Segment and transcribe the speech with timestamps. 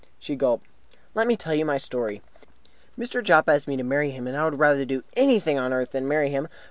[0.17, 0.65] She gulped.
[1.13, 2.23] "Let me tell you my story.
[2.97, 3.23] Mr.
[3.23, 6.07] Jopp asked me to marry him, and I would rather do anything on earth than
[6.07, 6.47] marry him.